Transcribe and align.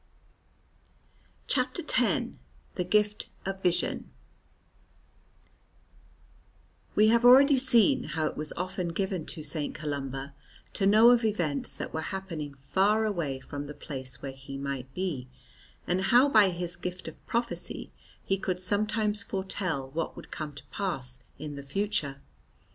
CHAPTER 1.45 1.83
X 1.87 2.29
THE 2.73 2.83
GIFT 2.83 3.29
OF 3.45 3.61
VISION 3.61 4.09
WE 6.95 7.09
have 7.09 7.23
already 7.23 7.57
seen 7.59 8.05
how 8.05 8.25
it 8.25 8.35
was 8.35 8.51
often 8.53 8.87
given 8.87 9.27
to 9.27 9.43
St. 9.43 9.75
Columba 9.75 10.33
to 10.73 10.87
know 10.87 11.11
of 11.11 11.23
events 11.23 11.75
that 11.75 11.93
were 11.93 12.01
happening 12.01 12.55
far 12.55 13.05
away 13.05 13.39
from 13.39 13.67
the 13.67 13.75
place 13.75 14.23
where 14.23 14.31
he 14.31 14.57
might 14.57 14.91
be, 14.95 15.27
and 15.85 16.01
how 16.01 16.27
by 16.27 16.49
his 16.49 16.75
gift 16.77 17.07
of 17.07 17.23
prophecy 17.27 17.91
he 18.25 18.39
could 18.39 18.59
sometimes 18.59 19.21
foretell 19.21 19.91
what 19.91 20.15
would 20.15 20.31
come 20.31 20.53
to 20.55 20.65
pass 20.71 21.19
in 21.37 21.55
the 21.55 21.61
future. 21.61 22.19